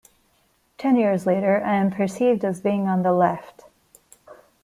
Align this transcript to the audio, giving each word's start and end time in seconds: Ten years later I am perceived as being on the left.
Ten 0.79 0.95
years 0.95 1.27
later 1.27 1.61
I 1.63 1.75
am 1.75 1.91
perceived 1.91 2.43
as 2.43 2.59
being 2.59 2.87
on 2.87 3.03
the 3.03 3.13
left. 3.13 3.65